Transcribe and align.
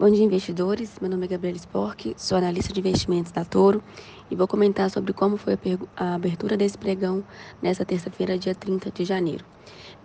Bom 0.00 0.08
dia, 0.08 0.24
investidores. 0.24 0.98
Meu 0.98 1.10
nome 1.10 1.26
é 1.26 1.28
Gabriela 1.28 1.58
Spork, 1.58 2.14
sou 2.16 2.38
analista 2.38 2.72
de 2.72 2.80
investimentos 2.80 3.30
da 3.32 3.44
Toro 3.44 3.82
e 4.30 4.34
vou 4.34 4.48
comentar 4.48 4.88
sobre 4.88 5.12
como 5.12 5.36
foi 5.36 5.58
a, 5.94 6.14
abertura 6.14 6.56
desse 6.56 6.78
pregão 6.78 7.22
nesta 7.60 7.84
terça-feira, 7.84 8.38
dia 8.38 8.54
30 8.54 8.90
de 8.90 9.04
janeiro. 9.04 9.44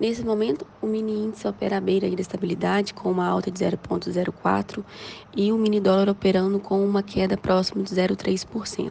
Nesse 0.00 0.24
momento, 0.24 0.66
o 0.82 0.88
mini 0.88 1.26
índice 1.26 1.46
opera 1.46 1.76
à 1.76 1.80
beira 1.80 2.10
de 2.10 2.20
estabilidade 2.20 2.92
com 2.92 3.08
uma 3.08 3.24
alta 3.24 3.52
de 3.52 3.64
0,04 3.64 4.84
e 5.36 5.52
o 5.52 5.56
mini 5.56 5.78
dólar 5.78 6.08
operando 6.08 6.58
com 6.58 6.84
uma 6.84 7.00
queda 7.00 7.36
próxima 7.36 7.84
de 7.84 7.94
0,3%. 7.94 8.90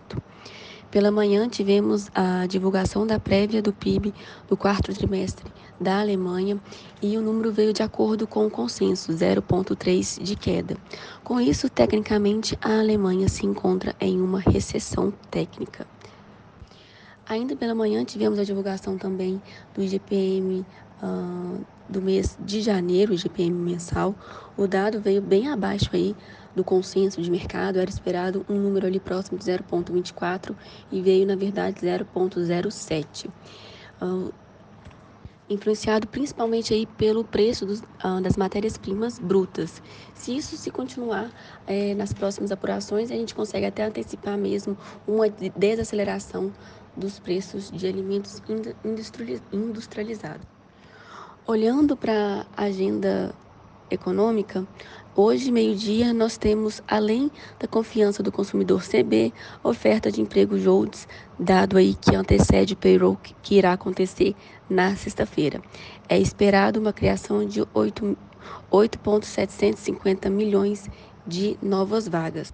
Pela 0.94 1.10
manhã, 1.10 1.50
tivemos 1.50 2.08
a 2.14 2.46
divulgação 2.46 3.08
da 3.08 3.20
prévia 3.20 3.64
do 3.64 3.74
PIB 3.74 4.14
do 4.48 4.56
quarto 4.56 4.94
trimestre 4.94 5.52
da 5.82 6.00
Alemanha 6.00 6.62
e 7.02 7.18
o 7.18 7.22
número 7.24 7.52
veio 7.52 7.74
de 7.74 7.82
acordo 7.82 8.28
com 8.28 8.46
o 8.46 8.52
consenso, 8.52 9.12
0,3 9.12 10.22
de 10.22 10.36
queda. 10.36 10.78
Com 11.24 11.42
isso, 11.42 11.68
tecnicamente, 11.68 12.56
a 12.62 12.78
Alemanha 12.78 13.28
se 13.28 13.44
encontra 13.44 13.96
em 14.00 14.22
uma 14.22 14.40
recessão 14.40 15.12
técnica. 15.32 15.88
Ainda 17.28 17.56
pela 17.56 17.74
manhã, 17.74 18.06
tivemos 18.06 18.38
a 18.38 18.44
divulgação 18.44 18.96
também 18.96 19.42
do 19.74 19.82
IGPM 19.82 20.60
uh, 20.60 20.66
ah, 21.02 21.58
do 21.88 22.02
mês 22.02 22.38
de 22.40 22.62
janeiro, 22.62 23.14
IGPM 23.14 23.52
mensal. 23.52 24.16
O 24.58 24.68
dado 24.68 25.00
veio 25.00 25.22
bem 25.22 25.50
abaixo 25.50 25.90
aí 25.94 26.16
do 26.56 26.64
consenso 26.64 27.22
de 27.22 27.32
mercado, 27.32 27.80
era 27.80 27.90
esperado 27.90 28.46
um 28.50 28.60
número 28.60 28.86
ali 28.86 29.00
próximo 29.00 29.38
de 29.38 29.46
0,24 29.46 30.56
e 30.92 31.02
veio, 31.02 31.26
na 31.26 31.36
verdade, 31.36 31.80
0,07. 31.82 33.30
Uh, 34.02 34.32
influenciado 35.50 36.08
principalmente 36.08 36.74
aí 36.74 36.86
pelo 36.86 37.24
preço 37.24 37.66
dos, 37.66 37.80
uh, 37.80 38.22
das 38.22 38.38
matérias-primas 38.38 39.20
brutas. 39.20 39.82
Se 40.14 40.36
isso 40.36 40.56
se 40.56 40.72
continuar 40.72 41.32
eh, 41.68 41.94
nas 41.96 42.14
próximas 42.14 42.52
apurações, 42.52 43.12
a 43.12 43.16
gente 43.16 43.36
consegue 43.36 43.66
até 43.66 43.84
antecipar 43.84 44.38
mesmo 44.38 44.78
uma 45.08 45.30
desaceleração 45.30 46.52
dos 46.96 47.20
preços 47.20 47.72
de 47.72 47.88
alimentos 47.88 48.42
industrializados. 49.52 50.53
Olhando 51.46 51.98
para 51.98 52.48
a 52.56 52.64
agenda 52.64 53.36
econômica, 53.92 54.66
hoje, 55.14 55.52
meio-dia, 55.52 56.14
nós 56.14 56.38
temos, 56.38 56.82
além 56.88 57.30
da 57.60 57.68
confiança 57.68 58.24
do 58.24 58.32
consumidor 58.32 58.82
CB, 58.82 59.34
oferta 59.62 60.10
de 60.10 60.22
emprego 60.22 60.58
JOLTS, 60.58 61.06
dado 61.38 61.78
aí 61.78 61.96
que 61.96 62.16
antecede 62.16 62.76
o 62.76 62.78
payroll 62.78 63.18
que 63.42 63.56
irá 63.56 63.74
acontecer 63.74 64.34
na 64.70 64.96
sexta-feira. 64.96 65.62
É 66.08 66.18
esperado 66.18 66.80
uma 66.80 66.94
criação 66.94 67.46
de 67.46 67.62
8,750 68.72 70.30
milhões 70.30 70.90
de 71.28 71.58
novas 71.62 72.08
vagas. 72.08 72.54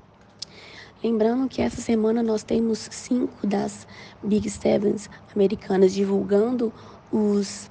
Lembrando 1.04 1.48
que 1.48 1.62
essa 1.62 1.80
semana 1.80 2.24
nós 2.24 2.42
temos 2.42 2.90
cinco 2.90 3.46
das 3.46 3.86
Big 4.24 4.50
Sevens 4.50 5.08
americanas 5.32 5.94
divulgando 5.94 6.74
os 7.12 7.70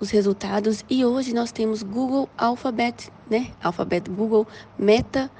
os 0.00 0.10
resultados 0.10 0.84
e 0.88 1.04
hoje 1.04 1.34
nós 1.34 1.50
temos 1.52 1.82
Google 1.82 2.28
Alphabet, 2.36 3.10
né? 3.28 3.50
Alphabet, 3.62 4.08
Google, 4.10 4.46
Meta 4.78 5.30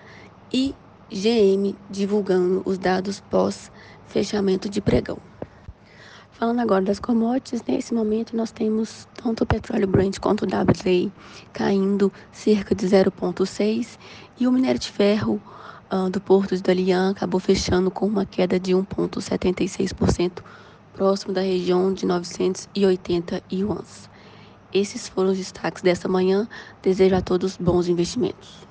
e 0.52 0.74
GM 1.10 1.74
divulgando 1.88 2.62
os 2.64 2.78
dados 2.78 3.20
pós 3.30 3.70
fechamento 4.06 4.68
de 4.68 4.80
pregão. 4.80 5.18
Falando 6.32 6.60
agora 6.60 6.84
das 6.84 7.00
commodities, 7.00 7.64
nesse 7.66 7.92
momento 7.92 8.36
nós 8.36 8.52
temos 8.52 9.08
tanto 9.14 9.42
o 9.42 9.46
petróleo 9.46 9.88
Brent 9.88 10.18
quanto 10.20 10.42
o 10.42 10.46
WTI 10.46 11.12
caindo 11.52 12.12
cerca 12.30 12.74
de 12.74 12.86
0,6 12.86 13.98
e 14.38 14.46
o 14.46 14.52
minério 14.52 14.78
de 14.78 14.88
ferro 14.88 15.42
uh, 15.90 16.08
do 16.08 16.20
Porto 16.20 16.54
de 16.54 16.62
Dalian 16.62 17.10
acabou 17.10 17.40
fechando 17.40 17.90
com 17.90 18.06
uma 18.06 18.24
queda 18.24 18.58
de 18.58 18.72
1,76%, 18.72 20.38
próximo 20.94 21.34
da 21.34 21.40
região 21.40 21.92
de 21.92 22.06
980 22.06 23.42
yuans. 23.52 24.08
Esses 24.72 25.08
foram 25.08 25.30
os 25.30 25.38
destaques 25.38 25.82
dessa 25.82 26.08
manhã. 26.08 26.46
Desejo 26.82 27.16
a 27.16 27.22
todos 27.22 27.56
bons 27.56 27.88
investimentos. 27.88 28.67